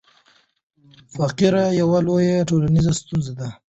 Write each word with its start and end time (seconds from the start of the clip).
فقر 1.15 1.53
یوه 1.81 1.99
لویه 2.07 2.47
ټولنیزه 2.49 2.93
ستونزه 2.99 3.33
ده. 3.39 3.49